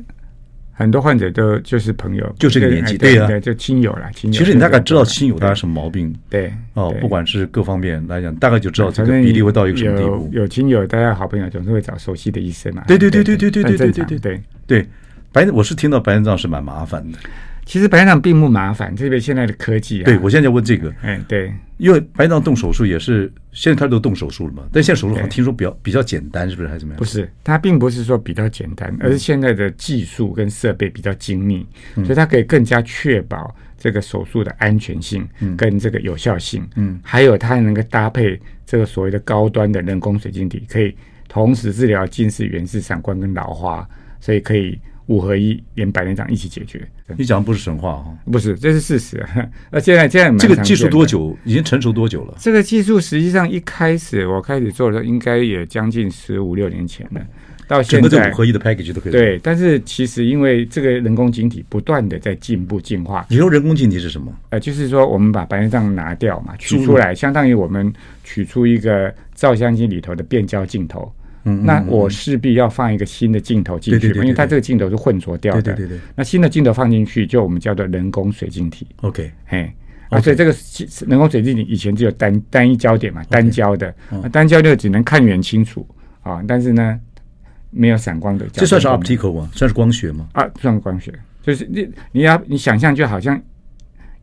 [0.80, 4.08] 很多患者都就是朋友，就这个年纪，对呀，就亲友了。
[4.14, 10.30] 亲友，其实你大概知道亲友大概什么毛病，对哦，不管是各方面来讲，大概就知道这个比例会到一个什么地步。
[10.32, 12.84] 有亲友，大家好朋友总是会找熟悉的医生嘛。
[12.88, 14.88] 对对对对对对对对对对对对，
[15.32, 17.18] 白我是听到白内障是蛮麻烦的。
[17.68, 20.06] 其实白内障并不麻烦，特别现在的科技啊。
[20.06, 26.98] 对，我现在要问这个，哎，对，因为白内障动手术也是现在他都动手术了嘛，但现在手术好像听说比较比较简单，是不是还是怎么样？
[26.98, 35.28] 不是，它并不是说比较简单，而是现在的技术跟设备比较精密，所以它可以更加确保这个手术的安全性
[35.58, 36.66] 跟这个有效性。
[36.76, 40.96] 嗯，还有它还能够搭配这个所谓的高端的人工水晶体，可以
[41.28, 43.86] 同时治疗近视、远视、散光跟老花，
[44.22, 44.80] 所以可以。
[45.08, 46.88] 五合一，连白内障一起解决。
[47.18, 49.26] 你讲的不是神话哈，不是，这是事实。
[49.72, 51.36] 那现在现在这个技术多久？
[51.44, 52.36] 已经成熟多久了？
[52.40, 57.22] 这个技术实际上一开始我开始做的时候，应该也将近十五六年前了。
[57.70, 59.12] 到现在，整个五合一的 package 都可以。
[59.12, 63.26] 对，但是其实因为这个人工晶体不断的在进步进化。
[63.30, 64.34] 你说人工晶体是什么？
[64.52, 67.92] 呃，就是说我们把白内障拿掉嘛，取出来，相当于我们
[68.24, 71.12] 取出一个照相机里头的变焦镜头。
[71.64, 75.62] 那我势必要放一个新的镜头进去，因为它这个镜头是混浊掉的。
[75.62, 76.00] 对对对。
[76.16, 78.88] 那新的镜头放进去，就我们叫做人工水晶体。
[79.02, 79.72] OK，嘿，
[80.10, 80.54] 啊，所以这个
[81.08, 83.94] 人工水晶体以前只有单单一焦点嘛，单焦的，
[84.32, 85.88] 单焦就只能看远清楚
[86.22, 87.00] 啊，但是呢，
[87.70, 88.46] 没有闪光的。
[88.52, 89.50] 这算是 optical 吗？
[89.54, 90.28] 算是光学吗？
[90.34, 93.40] 啊，算光学，就是你你要你想象就好像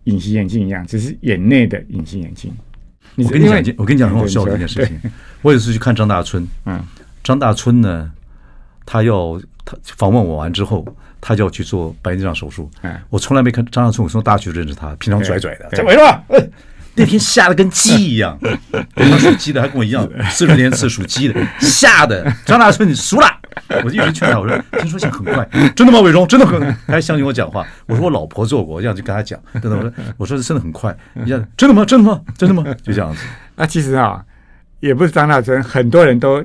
[0.04, 2.52] 隐形眼镜一样，只是眼内的隐形眼镜。
[3.16, 4.98] 我跟你讲，我跟你讲很好笑的一件事情，
[5.40, 6.84] 我有一次去看张大春，嗯。
[7.24, 8.12] 张大春呢，
[8.86, 10.86] 他要他访问我完之后，
[11.20, 12.70] 他就要去做白内障手术。
[12.82, 15.68] 嗯，我从来没看张大春，我从大学认识他，平常拽拽的。
[15.72, 16.22] 怎么了？
[16.96, 18.38] 那天吓得跟鸡一样，
[18.94, 23.26] 他属鸡的，还跟我一样，四十年次属鸡的，吓得张大春你输了。
[23.82, 26.00] 我就一直劝他，我说 听说现在很快，真的吗？
[26.00, 27.66] 伟忠真的很，他还相信我讲话。
[27.86, 29.76] 我说我老婆做过，我这样就跟他讲，真的。
[29.76, 31.84] 我说我说真的很快，你讲真的吗？
[31.84, 32.20] 真的吗？
[32.36, 32.62] 真的吗？
[32.82, 33.22] 就这样子。
[33.56, 34.22] 那其实啊，
[34.80, 36.44] 也不是张大春，很多人都。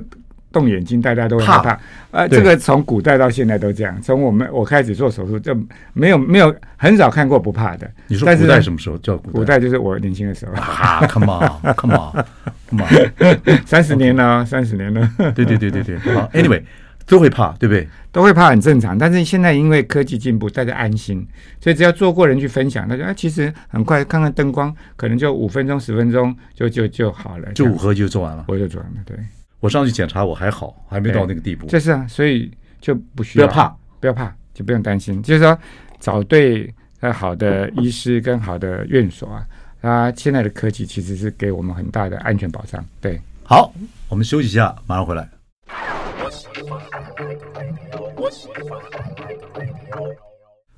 [0.52, 1.80] 动眼睛，大家都会害怕。
[2.10, 4.00] 呃，这个从古代到现在都这样。
[4.02, 5.56] 从我们我开始做手术，就
[5.92, 7.90] 没有没有很少看过不怕的。
[8.08, 9.32] 你说古代什么时候叫古代？
[9.32, 10.52] 古代就是我年轻的时候。
[10.54, 15.08] 啊，Come on，Come on，Come on， 三十年了，三十年了。
[15.34, 15.98] 对对对对对。
[16.14, 16.62] 好，Anyway，
[17.06, 17.88] 都会怕，对不对？
[18.12, 18.98] 都会怕，很正常。
[18.98, 21.24] 但是现在因为科技进步，大家安心，
[21.60, 27.52] 所以只要做过人去分享，大家其实很快看看灯光，可能就五分钟、十分钟就就就好了。
[27.52, 29.16] 就五盒就做完了，我就做完了，对。
[29.60, 31.66] 我上去检查，我还好，还没到那个地步。
[31.66, 35.22] 就是啊，所以就不需要不要怕，不要怕，就不用担心。
[35.22, 35.56] 就是说，
[35.98, 39.46] 找对呃好的医师跟好的院所啊，
[39.82, 42.82] 啊，现在的科技其实是给我们很大的安全保障。
[43.02, 43.70] 对，好，
[44.08, 45.28] 我们休息一下，马上回来。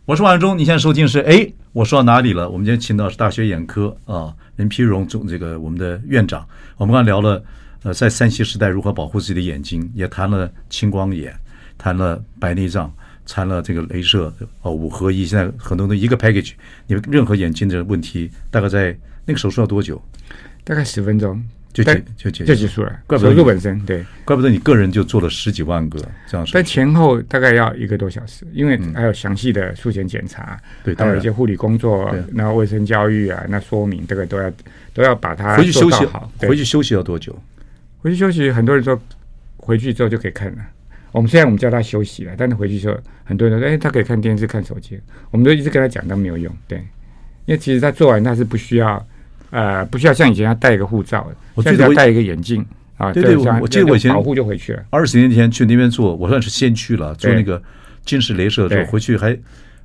[0.04, 2.50] 我是王忠，你现在收听是哎，我说到哪里了？
[2.50, 6.44] 我们今天请到是大学眼科啊，林丕荣总这个我们的院长，
[6.76, 7.40] 我们刚才聊了。
[7.82, 11.34] 呃，在山西时代如何保护自己的眼睛，也谈了青光眼，
[11.76, 12.92] 谈了白内障，
[13.26, 15.24] 谈了这个镭射哦，五合一。
[15.24, 16.52] 现在很多的一个 package，
[16.86, 20.00] 你任何眼睛的问题，大概在那个手术要多久？
[20.64, 21.42] 大概十分钟
[21.72, 23.00] 就结就结就结束了。
[23.06, 26.46] 怪不得手术本身对，怪不得你个人就做了十几万个这样。
[26.52, 34.52] 但前后大概要一个多小时，因为还有详细的术前检查，对，还有一些护理工作，然后卫生教育啊，那说明这个都要
[34.94, 36.30] 都要把它回去休息好。
[36.38, 37.36] 回去休息要多久？
[38.02, 39.00] 回去休息，很多人说
[39.56, 40.58] 回去之后就可以看了。
[41.12, 44.98] 我们虽然我们叫他休息了，但是回去之后，很多人说：“哎，他可以看电视、看手机。”
[45.30, 46.52] 我们都一直跟他讲，都没有用。
[46.66, 46.78] 对，
[47.46, 49.06] 因为其实他做完他是不需要
[49.50, 52.64] 呃，不需要像以前要戴一个护照，我记得要戴一个眼镜
[52.96, 53.12] 啊。
[53.12, 54.82] 对对，我记得我以前保护就回去了。
[54.90, 57.62] 二十年前去那边做，我算是先驱了，做那个
[58.04, 59.38] 近视雷射的时候，回去还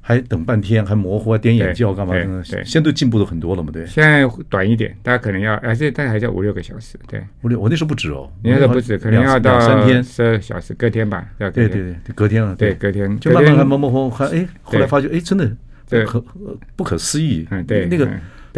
[0.08, 2.14] 还等半天，还模糊，还点眼镜干嘛？
[2.14, 3.86] 对，现在都进步了很多了嘛，对。
[3.86, 7.22] 现在短一点，大家可能要，而且大概还要五六个小时，对。
[7.42, 15.52] 五六，我那时候不止哦，你那时候不止，可能要到三天十二小时，隔天吧，要对对对，隔天了，对，隔天就慢慢还模模糊糊，还哎，后来发觉哎，真的。
[15.90, 16.24] 对，可
[16.78, 17.46] 不可思议。
[17.52, 18.10] 嗯，对，那个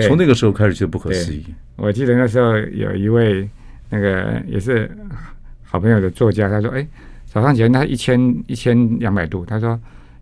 [0.07, 1.43] 从那个时候开始就不可思议。
[1.77, 3.49] 我记得那时候有一位
[3.89, 4.89] 那个也是
[5.63, 6.87] 好朋友的作家，他说：“哎，
[7.25, 9.79] 早上起来他一千一千两百度，他说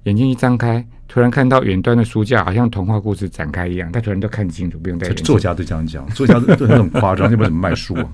[0.07, 8.07] 眼睛一张开，突然看到远端的书架，好像童话故事展开一样，他突然都看清楚，不用戴眼镜。”作家都这样讲，作家都都很夸张，要不然怎么卖书啊？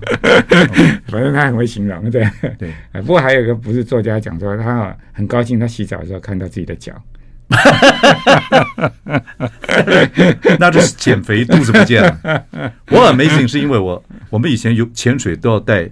[1.07, 2.27] 反正他很会形容，对
[2.57, 2.71] 对。
[2.93, 6.91] 不过还有一个不是作家讲说，他很高兴，他洗澡的时候看到自己的脚。
[10.57, 12.19] 那就是减肥，肚子不见了。
[12.89, 15.87] 我很 amazing，是因为我我们以前有潜水都要戴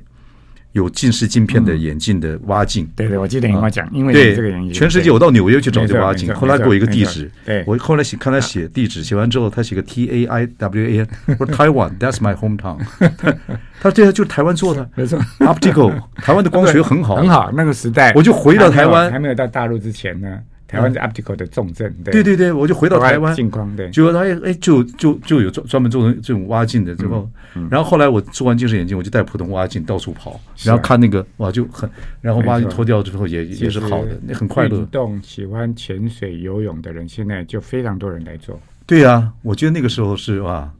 [0.73, 2.89] 有近视镜片的眼镜的蛙镜。
[2.95, 7.29] 对对，我记得你跟我讲，因为这个原因，全世界我到纽约去找这个蛙镜，后来给我一个地址。
[7.45, 11.07] 对，我后来写看他写地址，写完之后他写个 T A I W A N，
[11.39, 12.77] 我说 Taiwan，That's my hometown。
[13.81, 17.51] 他说对啊就是台湾做的，没错，Optical，台湾的光学很好， 很好。
[17.53, 20.39] 那个时代，我就回到台湾，还没有到大陆之前呢。
[20.71, 27.29] 台湾是 optical 的重症，对对对，我就回到台湾，镜框对，就他哎就就就有专专门做成这种挖镜的之后，
[27.69, 31.89] 然后后来我做完近视眼镜，我就戴普通挖镜到处跑，然后看那个哇就很，
[32.21, 34.77] 然后挖镜脱掉之后也也是好的，那很快乐。
[34.77, 38.57] 运动喜欢潜水游泳的人，现在就非常多人来做。
[38.85, 40.71] 对呀，我觉得那个时候是哇，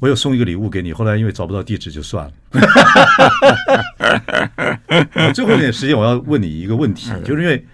[0.00, 2.32] 我有送一个礼物给你，后来因为找不到地址就算了。
[5.32, 7.64] 最后一点时间，我要问你一个问题，就是因为。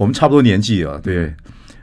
[0.00, 1.30] 我们差不多年纪啊，对，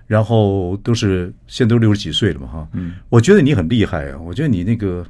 [0.08, 5.06] 然后都是现在都六十几岁了嘛，哈，嗯，我觉得你很厉害啊，我觉得你那个，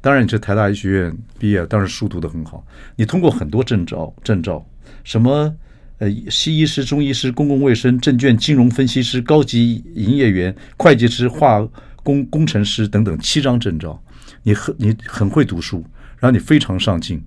[0.00, 4.64] 当然你是台大医学院毕业，当然书读的很好，你通过很多证照，证照，
[5.02, 5.52] 什么
[5.98, 11.68] 呃，西医师、中医师、公共卫生、证券、金融分析师、高级营业员、会计师、化
[12.04, 14.00] 工工程师等等七张证照，
[14.44, 15.84] 你很你很会读书，
[16.20, 17.20] 然后你非常上进。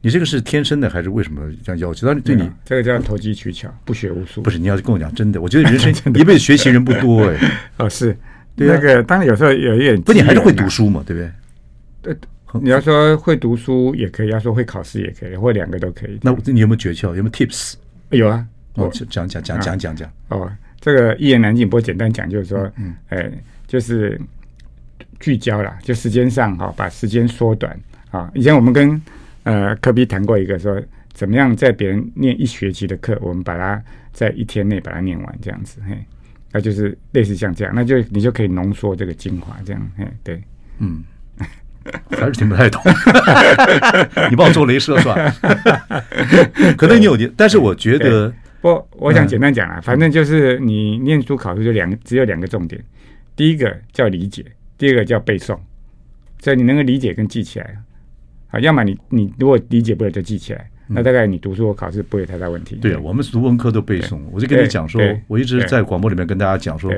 [0.00, 2.06] 你这个是天生的还是为什么这样要求？
[2.06, 4.42] 但是对你这个叫投机取巧，不学无术。
[4.42, 7.36] 不是，你要跟我讲真的，我觉得人生一辈子学习人不多哎。
[7.78, 8.16] 哦，是，
[8.54, 12.14] 那个当然有时候有一点，不，你还是会读书嘛，对不对？
[12.14, 16.18] 对，你要说会读书也可以，要说会考试也可以，或者两个都可以。
[16.22, 17.08] 那你有没有诀窍？
[17.08, 17.74] 有没有 tips？
[18.10, 20.10] 有啊，哦，讲讲讲讲讲讲。
[20.28, 23.30] 哦，这个一言难尽，不过简单讲就是说，嗯，哎，
[23.66, 24.18] 就是
[25.18, 27.76] 聚焦了，就时间上哈，把时间缩短
[28.12, 28.30] 啊。
[28.34, 29.00] 以前我们跟
[29.48, 30.78] 呃，科比谈过一个说，
[31.14, 33.82] 怎么样在别人念一学期的课，我们把它
[34.12, 35.96] 在一天内把它念完，这样子，嘿，
[36.52, 40.42] 那就是类似像这样，那就你就可以浓缩这个精华，这样，嘿，对，
[40.80, 41.02] 嗯，
[42.12, 42.82] 还是听不太懂，
[44.30, 45.16] 你帮我做镭射算。
[45.16, 45.34] 了，
[46.76, 48.30] 可能你有点，但是我觉得，
[48.60, 52.84] 不，我想简单讲啊，反正就是你念书考试就两个，只有两个重点，
[53.34, 54.44] 第一个叫理解，
[54.76, 55.58] 第二个叫背诵，
[56.42, 57.78] 所以你能够理解跟记起来。
[58.48, 62.76] 啊，要么你你如果理解不了就记起来，那大概你读书或考试不会有太大问题。
[62.76, 66.92] 对，我们读文科都背诵，我就跟你讲说，我一直在广播里面跟大家讲说。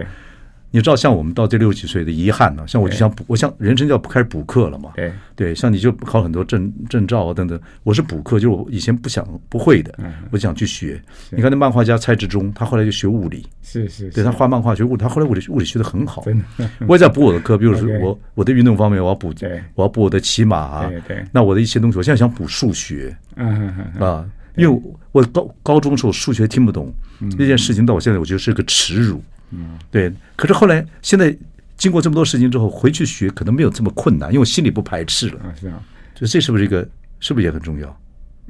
[0.72, 4.92] 你知道，像我们到这六十几岁的遗憾呢，像我就想补，我像人生就要开始补课了嘛。
[4.94, 7.60] 对对，像你就考很多证证照啊等等。
[7.82, 9.92] 我是补课，就是我以前不想不会的，
[10.30, 11.02] 我想去学。
[11.30, 16.22] 你看那漫画家蔡志忠，他后来就学物理，是是，对他画漫画学物理，他后来物理物理学得很好。
[16.22, 19.34] 真的，我也在补我的课，比如说我我的运动方面，我要补，
[19.74, 20.90] 我要补我的骑马啊。
[21.08, 23.16] 对，那我的一些东西，我现在想补数学。
[23.34, 24.24] 嗯啊，
[24.56, 26.92] 因为我高高中的时候数学听不懂，
[27.36, 29.20] 这件事情到我现在我觉得是个耻辱。
[29.50, 30.12] 嗯，对。
[30.36, 31.36] 可是后来，现在
[31.76, 35.40] 经过这么多事情之后，回去学可能没有这么困难，因为我心里不排斥了。
[35.40, 35.82] 啊，是啊。
[36.14, 36.86] 就这是不是一个？
[37.22, 38.00] 是不是也很重要？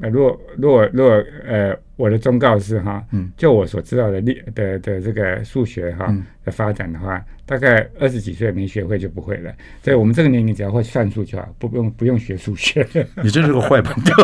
[0.01, 9.53] 那如果如果如果呃，我的忠告是哈，嗯，就我所知道的历的的这个数学哈的发展的话，大概二十几岁没学会就不会了。
[9.83, 12.87] 在我们这个年龄，只要会算数就好，不用不用学数学。
[13.23, 14.15] 你真是个坏朋友。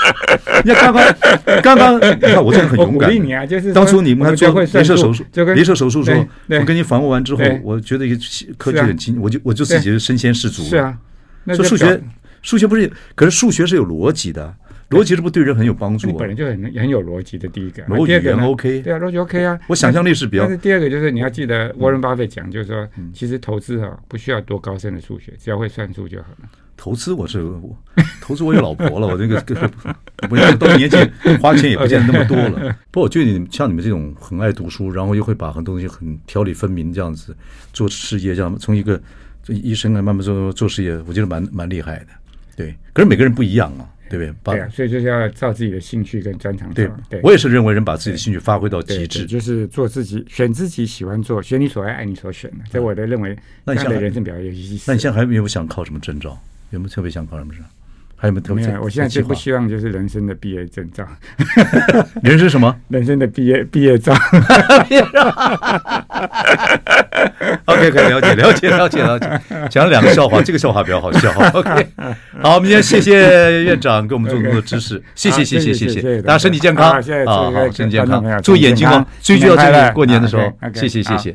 [0.64, 1.04] 你看刚
[1.62, 2.96] 刚刚刚，你看我真的很勇敢。
[2.96, 8.16] 我鼓励你啊，就是当初你们还做镭射手术，镭射手术时候，我跟你访问完之后，我觉得一个
[8.56, 10.62] 科技很精，我就我就自己就身先士卒。
[10.62, 10.98] 是啊，
[11.48, 12.00] 说数学
[12.40, 14.54] 数学不是，可是数学是有逻辑的。
[14.90, 16.06] 逻辑是不是对人很有帮助？
[16.06, 17.48] 你本来就很很有逻辑的。
[17.48, 19.58] 第一个，逻辑语言 OK，对啊，逻辑 OK 啊。
[19.66, 20.44] 我想象力是比较。
[20.44, 26.48] 但是第二个就是你要记得，沃伦巴菲特讲，就是说，其实投资啊不需要多高深的数学，只要会算数就好了。
[26.76, 27.42] 投资我是
[28.20, 29.40] 投资，我有老婆了，我这个
[30.28, 30.96] 不要到年纪
[31.40, 32.76] 花钱也不见得那么多了。
[32.92, 37.34] 不过我觉得你像你们这种很爱读书，然后又会把很多东西很条理分明这样子
[37.72, 39.00] 做事业，这样从一个
[39.42, 42.06] 这医生啊，慢慢做做事业，我觉得蛮蛮厉害的。
[42.54, 44.54] 对，可是每个人不一样啊，对不对？
[44.54, 46.72] 对啊，所以就是要照自己的兴趣跟专长。
[46.72, 46.88] 对，
[47.22, 52.58] 我也是认为人把自己的兴趣发挥到极致，就是做自己，选自己喜欢做，选你所爱，爱你所选的。
[52.70, 54.84] 在我的认为，那你的人生表现有意思。
[54.90, 56.38] 那你现在还有没有想考什么证照？
[56.70, 57.62] 有没有特别想考什么证？
[58.16, 58.66] 还有没有特别？
[58.66, 61.06] 没有，我现在最不希望就是人生的毕业证照。
[62.22, 62.74] 人生什么？
[62.88, 64.14] 人生的毕业毕业照。
[67.66, 69.40] OK，可以了解了解了解了解。
[69.68, 71.30] 讲了两个笑话， 这个笑话比较好笑。
[71.52, 71.86] OK，
[72.42, 81.34] 好，我们今天谢谢院长给我们做这么多知识，谢谢谢谢谢谢，大家身体健康啊，好，身体健康，注意眼睛哦，追剧要注意，过年的时候，谢谢谢谢。